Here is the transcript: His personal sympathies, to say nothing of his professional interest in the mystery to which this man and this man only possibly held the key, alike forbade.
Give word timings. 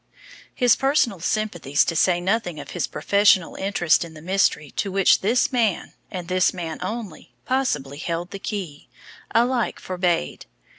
His 0.55 0.75
personal 0.75 1.19
sympathies, 1.19 1.85
to 1.85 1.95
say 1.95 2.19
nothing 2.19 2.59
of 2.59 2.71
his 2.71 2.87
professional 2.87 3.53
interest 3.53 4.03
in 4.03 4.15
the 4.15 4.21
mystery 4.23 4.71
to 4.71 4.91
which 4.91 5.21
this 5.21 5.51
man 5.51 5.93
and 6.09 6.27
this 6.27 6.51
man 6.55 6.79
only 6.81 7.35
possibly 7.45 7.99
held 7.99 8.31
the 8.31 8.39
key, 8.39 8.89
alike 9.35 9.79
forbade. 9.79 10.47